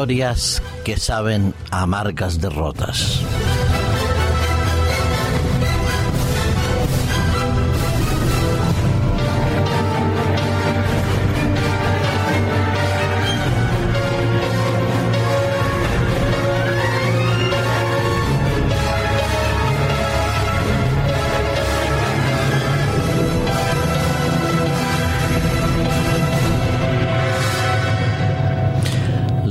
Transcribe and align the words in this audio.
Victorias 0.00 0.62
que 0.82 0.96
saben 0.96 1.52
a 1.70 1.82
amargas 1.82 2.40
derrotas. 2.40 3.20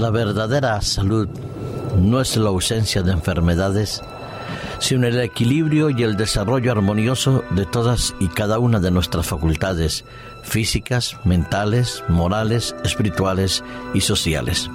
La 0.09 0.25
verdadera 0.25 0.81
salud 0.81 1.29
no 1.99 2.19
es 2.19 2.35
la 2.35 2.49
ausencia 2.49 3.03
de 3.03 3.11
enfermedades, 3.11 4.01
sino 4.79 5.05
el 5.05 5.19
equilibrio 5.19 5.91
y 5.91 6.01
el 6.01 6.17
desarrollo 6.17 6.71
armonioso 6.71 7.43
de 7.51 7.67
todas 7.67 8.15
y 8.19 8.27
cada 8.27 8.57
una 8.57 8.79
de 8.79 8.89
nuestras 8.89 9.27
facultades 9.27 10.05
físicas, 10.41 11.15
mentales, 11.25 12.03
morales, 12.07 12.75
espirituales 12.83 13.63
y 13.93 14.01
sociales. 14.01 14.71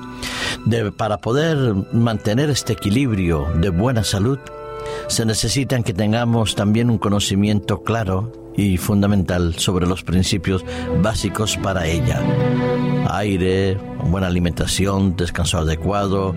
para 0.97 1.19
poder 1.19 1.75
mantener 1.92 2.48
este 2.48 2.75
equilibrio 2.75 3.48
de 3.56 3.70
buena 3.70 4.05
salud, 4.05 4.39
se 5.09 5.27
necesitan 5.27 5.83
que 5.83 5.94
tengamos 5.94 6.55
también 6.55 6.91
un 6.91 6.98
conocimiento 6.98 7.83
claro 7.83 8.53
y 8.56 8.77
fundamental 8.77 9.56
sobre 9.56 9.89
los 9.89 10.05
principios 10.05 10.64
básicos 11.03 11.56
para 11.56 11.89
ella. 11.89 12.22
Aire, 13.17 13.77
buena 14.11 14.27
alimentación, 14.27 15.17
descanso 15.17 15.59
adecuado, 15.59 16.34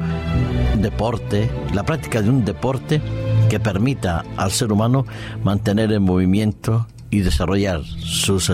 deporte, 0.78 1.50
la 1.74 1.84
práctica 1.84 2.22
de 2.22 2.30
un 2.30 2.46
deporte 2.46 3.02
que 3.50 3.60
permita 3.60 4.24
al 4.38 4.52
ser 4.52 4.72
humano 4.72 5.06
mantener 5.44 5.92
en 5.92 6.04
movimiento 6.04 6.88
y 7.10 7.22
desarrollar 7.22 7.84
sus 7.84 8.50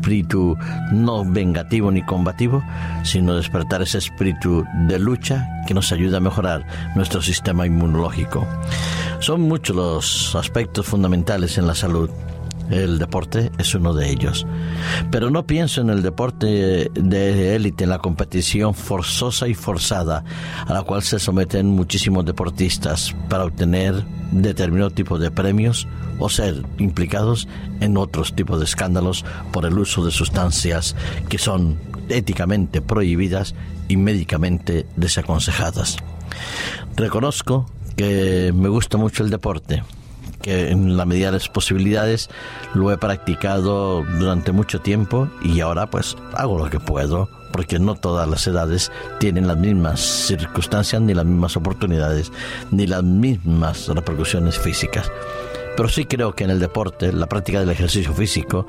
espíritu 0.00 0.56
no 0.92 1.24
vengativo 1.24 1.90
ni 1.90 2.02
combativo, 2.02 2.62
sino 3.04 3.36
despertar 3.36 3.82
ese 3.82 3.98
espíritu 3.98 4.64
de 4.88 4.98
lucha 4.98 5.46
que 5.66 5.74
nos 5.74 5.92
ayuda 5.92 6.16
a 6.16 6.20
mejorar 6.20 6.66
nuestro 6.96 7.20
sistema 7.20 7.66
inmunológico. 7.66 8.46
Son 9.20 9.42
muchos 9.42 9.76
los 9.76 10.34
aspectos 10.34 10.86
fundamentales 10.86 11.58
en 11.58 11.66
la 11.66 11.74
salud 11.74 12.08
el 12.70 12.98
deporte 12.98 13.50
es 13.58 13.74
uno 13.74 13.94
de 13.94 14.10
ellos. 14.10 14.46
Pero 15.10 15.30
no 15.30 15.46
pienso 15.46 15.80
en 15.80 15.90
el 15.90 16.02
deporte 16.02 16.90
de 16.94 17.54
élite, 17.54 17.84
en 17.84 17.90
la 17.90 17.98
competición 17.98 18.74
forzosa 18.74 19.48
y 19.48 19.54
forzada 19.54 20.24
a 20.66 20.72
la 20.72 20.82
cual 20.82 21.02
se 21.02 21.18
someten 21.18 21.66
muchísimos 21.66 22.24
deportistas 22.24 23.14
para 23.28 23.44
obtener 23.44 24.04
determinado 24.32 24.90
tipo 24.90 25.18
de 25.18 25.30
premios 25.30 25.88
o 26.18 26.28
ser 26.28 26.62
implicados 26.78 27.48
en 27.80 27.96
otros 27.96 28.34
tipos 28.34 28.58
de 28.58 28.64
escándalos 28.64 29.24
por 29.52 29.66
el 29.66 29.78
uso 29.78 30.04
de 30.04 30.10
sustancias 30.10 30.94
que 31.28 31.38
son 31.38 31.78
éticamente 32.08 32.80
prohibidas 32.80 33.54
y 33.88 33.96
médicamente 33.96 34.86
desaconsejadas. 34.96 35.96
Reconozco 36.96 37.66
que 37.96 38.52
me 38.54 38.68
gusta 38.68 38.98
mucho 38.98 39.24
el 39.24 39.30
deporte, 39.30 39.82
que 40.40 40.70
en 40.70 40.96
la 40.96 41.04
medida 41.04 41.26
de 41.26 41.32
las 41.32 41.48
posibilidades 41.48 42.30
lo 42.74 42.90
he 42.92 42.98
practicado 42.98 44.04
durante 44.18 44.52
mucho 44.52 44.80
tiempo 44.80 45.28
y 45.42 45.60
ahora 45.60 45.88
pues 45.88 46.16
hago 46.34 46.58
lo 46.58 46.70
que 46.70 46.80
puedo 46.80 47.28
porque 47.52 47.78
no 47.78 47.94
todas 47.94 48.28
las 48.28 48.46
edades 48.46 48.92
tienen 49.18 49.46
las 49.46 49.56
mismas 49.56 50.00
circunstancias 50.00 51.02
ni 51.02 51.14
las 51.14 51.24
mismas 51.24 51.56
oportunidades 51.56 52.32
ni 52.70 52.86
las 52.86 53.02
mismas 53.02 53.88
repercusiones 53.88 54.58
físicas. 54.58 55.10
Pero 55.76 55.88
sí 55.88 56.04
creo 56.04 56.34
que 56.34 56.44
en 56.44 56.50
el 56.50 56.60
deporte, 56.60 57.12
la 57.12 57.26
práctica 57.26 57.60
del 57.60 57.70
ejercicio 57.70 58.12
físico 58.12 58.66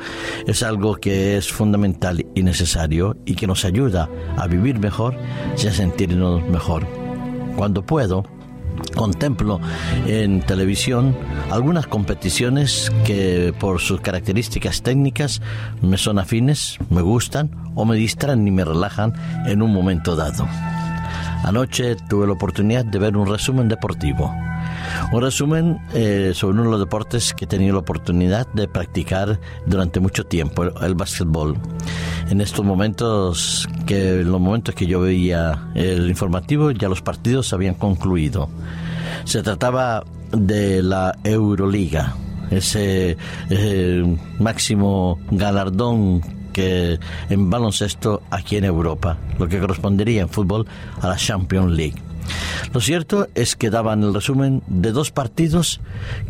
es 0.47 0.63
algo 0.63 0.95
que 0.95 1.35
es 1.35 1.51
fundamental 1.51 2.25
y 2.35 2.43
necesario 2.43 3.17
y 3.25 3.35
que 3.35 3.47
nos 3.47 3.65
ayuda 3.65 4.09
a 4.37 4.47
vivir 4.47 4.79
mejor 4.79 5.15
y 5.61 5.67
a 5.67 5.73
sentirnos 5.73 6.43
mejor. 6.47 6.87
Cuando 7.57 7.85
puedo, 7.85 8.23
contemplo 8.95 9.59
en 10.07 10.41
televisión 10.41 11.15
algunas 11.49 11.87
competiciones 11.87 12.91
que 13.05 13.53
por 13.59 13.79
sus 13.79 14.01
características 14.01 14.81
técnicas 14.81 15.41
me 15.81 15.97
son 15.97 16.19
afines, 16.19 16.77
me 16.89 17.01
gustan 17.01 17.51
o 17.75 17.85
me 17.85 17.95
distraen 17.95 18.47
y 18.47 18.51
me 18.51 18.65
relajan 18.65 19.13
en 19.45 19.61
un 19.61 19.73
momento 19.73 20.15
dado. 20.15 20.47
Anoche 21.43 21.95
tuve 22.07 22.27
la 22.27 22.33
oportunidad 22.33 22.85
de 22.85 22.99
ver 22.99 23.17
un 23.17 23.27
resumen 23.27 23.67
deportivo. 23.67 24.31
Un 25.11 25.21
resumen 25.21 25.79
eh, 25.93 26.31
sobre 26.33 26.53
uno 26.53 26.63
de 26.65 26.71
los 26.71 26.79
deportes 26.79 27.33
que 27.33 27.45
he 27.45 27.47
tenido 27.47 27.73
la 27.73 27.79
oportunidad 27.79 28.47
de 28.53 28.67
practicar 28.67 29.39
durante 29.65 29.99
mucho 29.99 30.25
tiempo, 30.25 30.63
el, 30.63 30.73
el 30.81 30.95
básquetbol. 30.95 31.57
En 32.29 32.39
estos 32.39 32.63
momentos, 32.63 33.67
que 33.85 34.23
los 34.23 34.39
momentos 34.39 34.73
que 34.75 34.85
yo 34.85 35.01
veía 35.01 35.69
el 35.75 36.09
informativo, 36.09 36.71
ya 36.71 36.87
los 36.87 37.01
partidos 37.01 37.51
habían 37.51 37.75
concluido. 37.75 38.49
Se 39.25 39.43
trataba 39.43 40.03
de 40.31 40.81
la 40.81 41.15
Euroliga, 41.23 42.15
ese 42.49 43.17
eh, 43.49 44.17
máximo 44.39 45.19
galardón 45.31 46.21
que 46.53 46.99
en 47.29 47.49
baloncesto 47.49 48.21
aquí 48.29 48.57
en 48.57 48.65
Europa, 48.65 49.17
lo 49.39 49.47
que 49.47 49.59
correspondería 49.59 50.21
en 50.21 50.29
fútbol 50.29 50.67
a 51.01 51.07
la 51.07 51.15
Champions 51.15 51.71
League. 51.71 52.10
Lo 52.73 52.79
cierto 52.79 53.27
es 53.35 53.55
que 53.55 53.69
daban 53.69 54.03
el 54.03 54.13
resumen 54.13 54.63
de 54.67 54.91
dos 54.91 55.11
partidos 55.11 55.81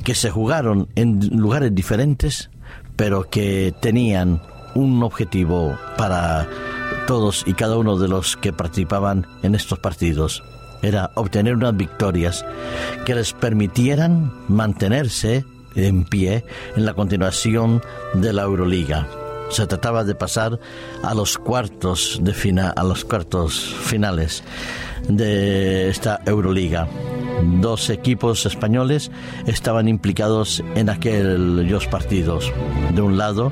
que 0.03 0.15
se 0.15 0.29
jugaron 0.29 0.87
en 0.95 1.19
lugares 1.37 1.73
diferentes, 1.73 2.49
pero 2.95 3.29
que 3.29 3.73
tenían 3.79 4.41
un 4.73 5.03
objetivo 5.03 5.77
para 5.97 6.47
todos 7.07 7.43
y 7.45 7.53
cada 7.53 7.77
uno 7.77 7.97
de 7.97 8.07
los 8.07 8.37
que 8.37 8.53
participaban 8.53 9.27
en 9.43 9.55
estos 9.55 9.79
partidos. 9.79 10.43
Era 10.81 11.11
obtener 11.15 11.55
unas 11.55 11.75
victorias 11.77 12.45
que 13.05 13.13
les 13.13 13.33
permitieran 13.33 14.31
mantenerse 14.47 15.45
en 15.75 16.05
pie 16.05 16.43
en 16.75 16.85
la 16.85 16.93
continuación 16.93 17.81
de 18.13 18.33
la 18.33 18.43
Euroliga. 18.43 19.07
Se 19.51 19.67
trataba 19.67 20.03
de 20.03 20.15
pasar 20.15 20.59
a 21.03 21.13
los 21.13 21.37
cuartos 21.37 22.19
de 22.21 22.33
final, 22.33 22.73
a 22.75 22.83
los 22.83 23.03
cuartos 23.03 23.75
finales 23.81 24.43
de 25.07 25.89
esta 25.89 26.21
Euroliga. 26.25 26.87
Dos 27.59 27.89
equipos 27.89 28.45
españoles 28.45 29.11
estaban 29.47 29.87
implicados 29.87 30.63
en 30.75 30.89
aquellos 30.89 31.87
partidos. 31.87 32.51
De 32.93 33.01
un 33.01 33.17
lado, 33.17 33.51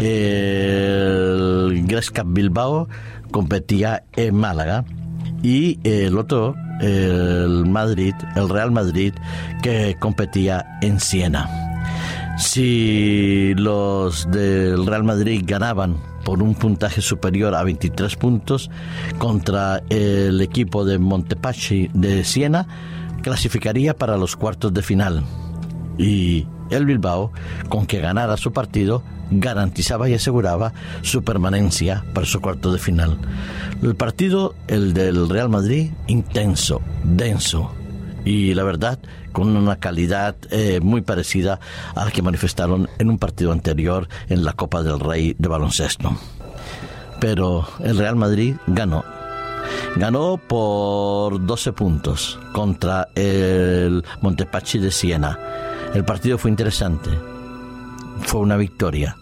el 0.00 1.84
Gresca 1.86 2.22
Bilbao 2.26 2.88
competía 3.30 4.04
en 4.16 4.34
Málaga 4.34 4.84
y 5.42 5.78
el 5.84 6.18
otro, 6.18 6.54
el 6.80 7.66
Madrid, 7.66 8.14
el 8.36 8.48
Real 8.48 8.72
Madrid, 8.72 9.14
que 9.62 9.96
competía 9.98 10.78
en 10.82 11.00
Siena. 11.00 11.59
Si 12.40 13.52
los 13.54 14.28
del 14.30 14.86
Real 14.86 15.04
Madrid 15.04 15.42
ganaban 15.44 15.98
por 16.24 16.42
un 16.42 16.54
puntaje 16.54 17.02
superior 17.02 17.54
a 17.54 17.62
23 17.62 18.16
puntos 18.16 18.70
contra 19.18 19.82
el 19.90 20.40
equipo 20.40 20.86
de 20.86 20.98
Montepaschi 20.98 21.90
de 21.92 22.24
Siena, 22.24 22.66
clasificaría 23.22 23.94
para 23.94 24.16
los 24.16 24.36
cuartos 24.36 24.72
de 24.72 24.82
final. 24.82 25.22
Y 25.98 26.46
el 26.70 26.86
Bilbao, 26.86 27.30
con 27.68 27.84
que 27.84 28.00
ganara 28.00 28.38
su 28.38 28.54
partido, 28.54 29.02
garantizaba 29.30 30.08
y 30.08 30.14
aseguraba 30.14 30.72
su 31.02 31.22
permanencia 31.22 32.06
para 32.14 32.26
su 32.26 32.40
cuarto 32.40 32.72
de 32.72 32.78
final. 32.78 33.18
El 33.82 33.96
partido, 33.96 34.54
el 34.66 34.94
del 34.94 35.28
Real 35.28 35.50
Madrid, 35.50 35.90
intenso, 36.06 36.80
denso 37.04 37.70
y 38.24 38.54
la 38.54 38.62
verdad 38.64 38.98
con 39.32 39.56
una 39.56 39.76
calidad 39.76 40.36
eh, 40.50 40.80
muy 40.80 41.02
parecida 41.02 41.60
a 41.94 42.04
la 42.04 42.10
que 42.10 42.22
manifestaron 42.22 42.88
en 42.98 43.10
un 43.10 43.18
partido 43.18 43.52
anterior 43.52 44.08
en 44.28 44.44
la 44.44 44.52
Copa 44.52 44.82
del 44.82 45.00
Rey 45.00 45.34
de 45.38 45.48
baloncesto. 45.48 46.16
Pero 47.20 47.66
el 47.80 47.98
Real 47.98 48.16
Madrid 48.16 48.56
ganó. 48.66 49.04
Ganó 49.96 50.38
por 50.38 51.44
12 51.44 51.72
puntos 51.72 52.38
contra 52.52 53.08
el 53.14 54.04
Montepaschi 54.22 54.78
de 54.78 54.90
Siena. 54.90 55.38
El 55.94 56.04
partido 56.04 56.38
fue 56.38 56.50
interesante. 56.50 57.10
Fue 58.22 58.40
una 58.40 58.56
victoria 58.56 59.16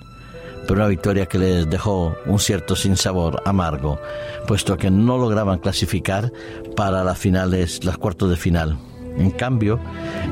pero 0.69 0.81
una 0.81 0.89
victoria 0.89 1.25
que 1.25 1.39
les 1.39 1.71
dejó 1.71 2.15
un 2.27 2.39
cierto 2.39 2.77
sinsabor 2.77 3.43
amargo, 3.47 3.99
puesto 4.47 4.77
que 4.77 4.91
no 4.91 5.17
lograban 5.17 5.61
clasificar 5.61 6.31
para 6.77 7.03
las 7.03 7.17
finales, 7.17 7.85
las 7.85 7.97
cuartos 7.97 8.29
de 8.29 8.37
final. 8.37 8.79
En 9.19 9.31
cambio, 9.31 9.79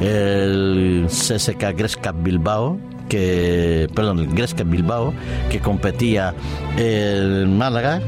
el 0.00 1.06
CSK 1.08 1.76
Gresca 1.76 2.12
Bilbao, 2.12 2.78
que, 3.08 3.88
perdón, 3.94 4.20
el 4.20 4.28
Gresca 4.28 4.64
Bilbao, 4.64 5.12
que 5.50 5.60
competía 5.60 6.34
en 6.76 7.56
Málaga, 7.58 8.00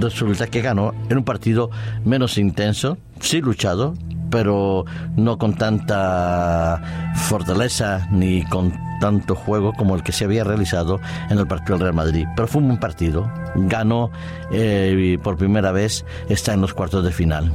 resulta 0.00 0.46
que 0.48 0.60
ganó 0.62 0.94
en 1.08 1.18
un 1.18 1.24
partido 1.24 1.70
menos 2.04 2.38
intenso, 2.38 2.98
sí 3.20 3.40
luchado, 3.40 3.94
pero 4.30 4.84
no 5.16 5.38
con 5.38 5.54
tanta 5.54 7.12
fortaleza 7.14 8.08
ni 8.10 8.44
con 8.44 8.72
tanto 9.00 9.34
juego 9.34 9.72
como 9.72 9.94
el 9.94 10.02
que 10.02 10.12
se 10.12 10.24
había 10.24 10.44
realizado 10.44 11.00
en 11.30 11.38
el 11.38 11.46
partido 11.46 11.74
del 11.74 11.82
Real 11.82 11.94
Madrid. 11.94 12.26
Pero 12.34 12.48
fue 12.48 12.60
un 12.60 12.68
buen 12.68 12.80
partido, 12.80 13.30
ganó 13.54 14.10
eh, 14.50 14.94
y 14.98 15.18
por 15.18 15.36
primera 15.36 15.72
vez 15.72 16.04
está 16.28 16.54
en 16.54 16.60
los 16.60 16.74
cuartos 16.74 17.04
de 17.04 17.12
final. 17.12 17.52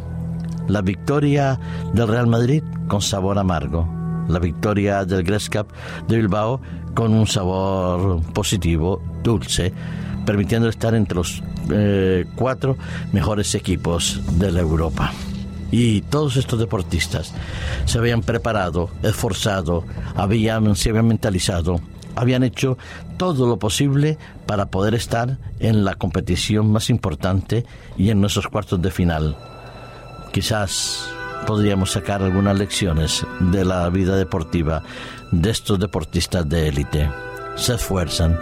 La 0.67 0.81
victoria 0.81 1.59
del 1.93 2.07
Real 2.07 2.27
Madrid 2.27 2.63
con 2.87 3.01
sabor 3.01 3.37
amargo, 3.37 3.87
la 4.27 4.39
victoria 4.39 5.05
del 5.05 5.23
Gress 5.23 5.49
Cup 5.49 5.67
de 6.07 6.17
Bilbao 6.17 6.61
con 6.93 7.13
un 7.13 7.27
sabor 7.27 8.21
positivo, 8.33 9.01
dulce, 9.23 9.73
permitiendo 10.25 10.69
estar 10.69 10.93
entre 10.95 11.15
los 11.15 11.41
eh, 11.71 12.25
cuatro 12.35 12.77
mejores 13.11 13.55
equipos 13.55 14.21
de 14.39 14.51
la 14.51 14.59
Europa. 14.59 15.11
Y 15.71 16.01
todos 16.01 16.35
estos 16.35 16.59
deportistas 16.59 17.33
se 17.85 17.97
habían 17.97 18.21
preparado, 18.21 18.89
esforzado, 19.03 19.85
habían, 20.15 20.75
se 20.75 20.89
habían 20.89 21.07
mentalizado, 21.07 21.79
habían 22.15 22.43
hecho 22.43 22.77
todo 23.17 23.47
lo 23.47 23.57
posible 23.57 24.17
para 24.45 24.65
poder 24.65 24.95
estar 24.95 25.37
en 25.59 25.85
la 25.85 25.95
competición 25.95 26.71
más 26.71 26.89
importante 26.89 27.65
y 27.97 28.09
en 28.09 28.19
nuestros 28.19 28.47
cuartos 28.47 28.81
de 28.81 28.91
final. 28.91 29.37
Quizás 30.31 31.11
podríamos 31.45 31.91
sacar 31.91 32.21
algunas 32.21 32.57
lecciones 32.57 33.25
de 33.39 33.65
la 33.65 33.89
vida 33.89 34.15
deportiva 34.15 34.81
de 35.31 35.49
estos 35.49 35.79
deportistas 35.79 36.47
de 36.47 36.69
élite. 36.69 37.09
Se 37.55 37.75
esfuerzan, 37.75 38.39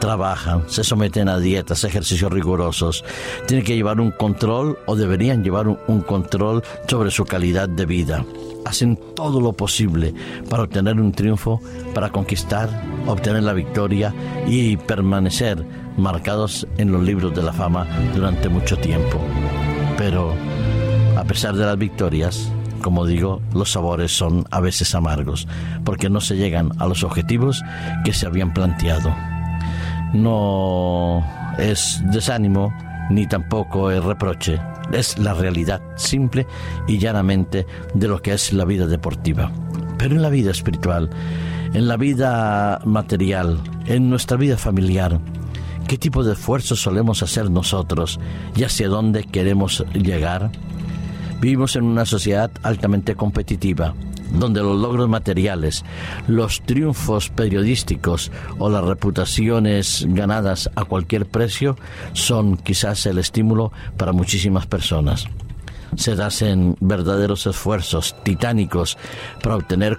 trabajan, 0.00 0.64
se 0.68 0.84
someten 0.84 1.28
a 1.28 1.38
dietas, 1.38 1.84
ejercicios 1.84 2.30
rigurosos, 2.30 3.04
tienen 3.46 3.64
que 3.64 3.74
llevar 3.74 4.00
un 4.00 4.10
control 4.10 4.78
o 4.86 4.96
deberían 4.96 5.42
llevar 5.42 5.68
un, 5.68 6.00
control 6.02 6.62
sobre 6.86 7.10
su 7.10 7.24
calidad 7.24 7.68
de 7.68 7.86
vida. 7.86 8.24
Hacen 8.66 8.98
todo 9.14 9.40
lo 9.40 9.54
posible 9.54 10.14
para 10.48 10.64
obtener 10.64 11.00
un 11.00 11.12
triunfo, 11.12 11.60
para 11.94 12.10
conquistar, 12.10 12.68
obtener 13.06 13.44
la 13.44 13.54
victoria 13.54 14.14
y 14.46 14.76
permanecer 14.76 15.64
marcados 15.96 16.66
en 16.76 16.92
los 16.92 17.02
libros 17.02 17.34
de 17.34 17.42
la 17.42 17.52
fama 17.52 17.86
durante 18.14 18.48
mucho 18.48 18.76
tiempo. 18.76 19.18
Pero, 19.96 20.34
pesar 21.30 21.54
de 21.54 21.64
las 21.64 21.78
victorias, 21.78 22.52
como 22.82 23.06
digo, 23.06 23.40
los 23.54 23.72
sabores 23.72 24.16
son 24.16 24.44
a 24.50 24.60
veces 24.60 24.94
amargos, 24.94 25.48
porque 25.84 26.10
no 26.10 26.20
se 26.20 26.36
llegan 26.36 26.72
a 26.78 26.86
los 26.86 27.04
objetivos 27.04 27.62
que 28.04 28.12
se 28.12 28.26
habían 28.26 28.52
planteado 28.52 29.14
no 30.12 31.24
es 31.58 32.02
desánimo 32.10 32.72
ni 33.10 33.26
tampoco 33.26 33.90
es 33.90 34.02
reproche, 34.02 34.60
es 34.92 35.18
la 35.18 35.34
realidad 35.34 35.80
simple 35.96 36.46
y 36.86 36.98
llanamente 36.98 37.66
de 37.94 38.08
lo 38.08 38.22
que 38.22 38.32
es 38.32 38.52
la 38.52 38.64
vida 38.64 38.86
deportiva. 38.86 39.50
Pero 39.98 40.14
en 40.14 40.22
la 40.22 40.30
vida 40.30 40.50
espiritual, 40.50 41.10
en 41.74 41.88
la 41.88 41.96
vida 41.96 42.80
material, 42.84 43.60
en 43.86 44.10
nuestra 44.10 44.36
vida 44.36 44.56
familiar, 44.56 45.20
¿qué 45.86 45.98
tipo 45.98 46.22
de 46.22 46.34
esfuerzo 46.34 46.76
solemos 46.76 47.22
hacer 47.22 47.50
nosotros 47.50 48.20
y 48.56 48.62
hacia 48.62 48.88
dónde 48.88 49.24
queremos 49.24 49.84
llegar? 49.92 50.50
Vivimos 51.40 51.76
en 51.76 51.84
una 51.84 52.04
sociedad 52.04 52.50
altamente 52.62 53.14
competitiva 53.14 53.94
donde 54.32 54.60
los 54.60 54.78
logros 54.78 55.08
materiales, 55.08 55.84
los 56.28 56.62
triunfos 56.62 57.30
periodísticos 57.30 58.30
o 58.58 58.70
las 58.70 58.84
reputaciones 58.84 60.06
ganadas 60.08 60.70
a 60.76 60.84
cualquier 60.84 61.26
precio 61.26 61.76
son 62.12 62.56
quizás 62.56 63.06
el 63.06 63.18
estímulo 63.18 63.72
para 63.96 64.12
muchísimas 64.12 64.66
personas. 64.66 65.26
Se 65.96 66.12
hacen 66.12 66.76
verdaderos 66.80 67.46
esfuerzos 67.46 68.14
titánicos 68.22 68.96
para 69.42 69.56
obtener 69.56 69.98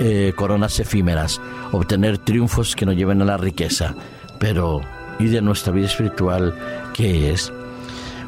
eh, 0.00 0.32
coronas 0.34 0.80
efímeras, 0.80 1.40
obtener 1.70 2.18
triunfos 2.18 2.74
que 2.74 2.84
nos 2.84 2.96
lleven 2.96 3.22
a 3.22 3.24
la 3.24 3.36
riqueza. 3.36 3.94
Pero, 4.40 4.80
¿y 5.20 5.26
de 5.26 5.40
nuestra 5.40 5.72
vida 5.72 5.86
espiritual 5.86 6.56
qué 6.92 7.30
es? 7.30 7.52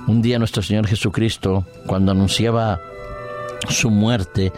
Un 0.06 0.22
día 0.22 0.38
nuestro 0.38 0.62
Señor 0.62 0.86
Jesucristo, 0.86 1.66
cuando 1.86 2.12
anunciaba 2.12 2.80
su 3.68 3.90
muerte, 3.90 4.52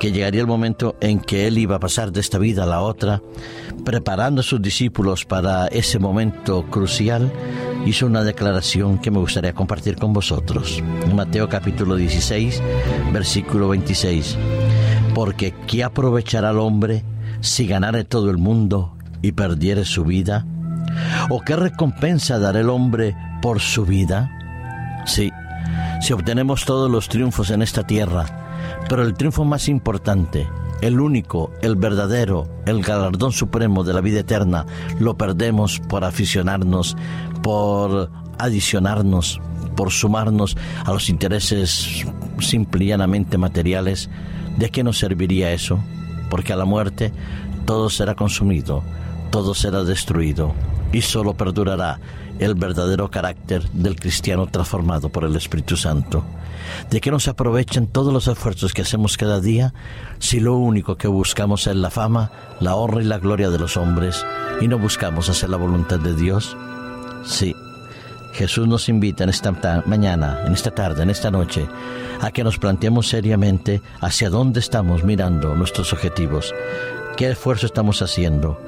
que 0.00 0.12
llegaría 0.12 0.40
el 0.40 0.46
momento 0.46 0.96
en 1.00 1.20
que 1.20 1.46
él 1.46 1.58
iba 1.58 1.76
a 1.76 1.80
pasar 1.80 2.10
de 2.10 2.20
esta 2.20 2.38
vida 2.38 2.62
a 2.62 2.66
la 2.66 2.80
otra, 2.80 3.20
preparando 3.84 4.40
a 4.40 4.44
sus 4.44 4.62
discípulos 4.62 5.26
para 5.26 5.66
ese 5.66 5.98
momento 5.98 6.64
crucial, 6.70 7.30
hizo 7.84 8.06
una 8.06 8.24
declaración 8.24 8.98
que 8.98 9.10
me 9.10 9.18
gustaría 9.18 9.52
compartir 9.52 9.96
con 9.96 10.14
vosotros. 10.14 10.82
Mateo 11.12 11.50
capítulo 11.50 11.96
16, 11.96 12.62
versículo 13.12 13.68
26. 13.68 14.38
Porque 15.14 15.54
¿qué 15.66 15.84
aprovechará 15.84 16.50
el 16.50 16.58
hombre 16.58 17.04
si 17.40 17.66
ganare 17.66 18.04
todo 18.04 18.30
el 18.30 18.38
mundo 18.38 18.96
y 19.20 19.32
perdiere 19.32 19.84
su 19.84 20.04
vida? 20.04 20.46
¿O 21.28 21.42
qué 21.42 21.56
recompensa 21.56 22.38
dará 22.38 22.60
el 22.60 22.70
hombre 22.70 23.14
por 23.42 23.60
su 23.60 23.84
vida? 23.84 24.30
Sí, 25.04 25.30
si 26.00 26.12
obtenemos 26.12 26.64
todos 26.64 26.90
los 26.90 27.08
triunfos 27.08 27.50
en 27.50 27.62
esta 27.62 27.82
tierra, 27.82 28.26
pero 28.88 29.02
el 29.02 29.14
triunfo 29.14 29.44
más 29.44 29.68
importante, 29.68 30.48
el 30.80 31.00
único, 31.00 31.50
el 31.62 31.76
verdadero, 31.76 32.48
el 32.66 32.82
galardón 32.82 33.32
supremo 33.32 33.84
de 33.84 33.94
la 33.94 34.00
vida 34.00 34.20
eterna, 34.20 34.66
lo 34.98 35.16
perdemos 35.16 35.80
por 35.80 36.04
aficionarnos, 36.04 36.96
por 37.42 38.10
adicionarnos, 38.38 39.40
por 39.76 39.90
sumarnos 39.90 40.56
a 40.84 40.92
los 40.92 41.08
intereses 41.08 42.04
simple 42.40 42.84
y 42.84 42.88
llanamente 42.88 43.38
materiales. 43.38 44.10
¿De 44.58 44.70
qué 44.70 44.84
nos 44.84 44.98
serviría 44.98 45.52
eso? 45.52 45.78
Porque 46.30 46.52
a 46.52 46.56
la 46.56 46.64
muerte 46.64 47.12
todo 47.66 47.90
será 47.90 48.14
consumido, 48.14 48.82
todo 49.30 49.54
será 49.54 49.84
destruido 49.84 50.54
y 50.94 51.02
solo 51.02 51.34
perdurará 51.34 51.98
el 52.38 52.54
verdadero 52.54 53.10
carácter 53.10 53.68
del 53.72 53.96
cristiano 53.96 54.46
transformado 54.46 55.08
por 55.08 55.24
el 55.24 55.34
Espíritu 55.34 55.76
Santo. 55.76 56.24
¿De 56.88 57.00
qué 57.00 57.10
nos 57.10 57.26
aprovechan 57.26 57.88
todos 57.88 58.12
los 58.12 58.28
esfuerzos 58.28 58.72
que 58.72 58.82
hacemos 58.82 59.16
cada 59.16 59.40
día 59.40 59.74
si 60.20 60.38
lo 60.38 60.54
único 60.54 60.96
que 60.96 61.08
buscamos 61.08 61.66
es 61.66 61.74
la 61.74 61.90
fama, 61.90 62.30
la 62.60 62.76
honra 62.76 63.02
y 63.02 63.06
la 63.06 63.18
gloria 63.18 63.50
de 63.50 63.58
los 63.58 63.76
hombres 63.76 64.24
y 64.60 64.68
no 64.68 64.78
buscamos 64.78 65.28
hacer 65.28 65.50
la 65.50 65.56
voluntad 65.56 65.98
de 65.98 66.14
Dios? 66.14 66.56
Sí, 67.24 67.56
Jesús 68.32 68.68
nos 68.68 68.88
invita 68.88 69.24
en 69.24 69.30
esta 69.30 69.82
mañana, 69.86 70.44
en 70.46 70.52
esta 70.52 70.70
tarde, 70.70 71.02
en 71.02 71.10
esta 71.10 71.32
noche, 71.32 71.66
a 72.20 72.30
que 72.30 72.44
nos 72.44 72.58
planteemos 72.58 73.08
seriamente 73.08 73.82
hacia 74.00 74.30
dónde 74.30 74.60
estamos 74.60 75.02
mirando 75.02 75.56
nuestros 75.56 75.92
objetivos. 75.92 76.54
¿Qué 77.16 77.30
esfuerzo 77.30 77.66
estamos 77.66 78.00
haciendo? 78.00 78.60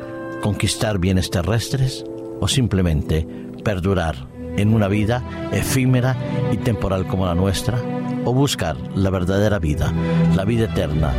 ¿Conquistar 0.43 0.99
bienes 0.99 1.31
terrestres 1.31 2.05
o 2.41 2.49
simplemente 2.49 3.27
perdurar 3.65 4.29
en 4.57 4.75
una 4.75 4.89
vida 4.89 5.23
efímera 5.53 6.17
y 6.53 6.57
temporal 6.59 7.07
como 7.07 7.27
la 7.27 7.35
nuestra? 7.35 7.79
¿O 8.25 8.33
buscar 8.33 8.77
la 8.97 9.11
verdadera 9.11 9.61
vida, 9.61 9.93
la 10.35 10.45
vida 10.45 10.65
eterna, 10.65 11.13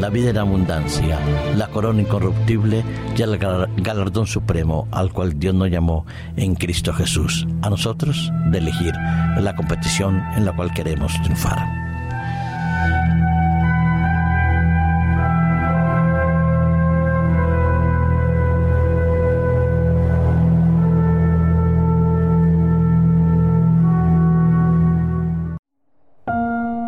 la 0.00 0.08
vida 0.08 0.30
en 0.30 0.38
abundancia, 0.38 1.18
la 1.56 1.68
corona 1.68 2.00
incorruptible 2.00 2.82
y 3.16 3.22
el 3.22 3.36
galardón 3.38 4.26
supremo 4.26 4.88
al 4.90 5.12
cual 5.12 5.38
Dios 5.38 5.54
nos 5.54 5.70
llamó 5.70 6.06
en 6.36 6.54
Cristo 6.54 6.94
Jesús? 6.94 7.46
A 7.60 7.68
nosotros 7.68 8.32
de 8.50 8.58
elegir 8.58 8.94
la 9.38 9.54
competición 9.54 10.22
en 10.36 10.46
la 10.46 10.56
cual 10.56 10.72
queremos 10.72 11.12
triunfar. 11.22 11.83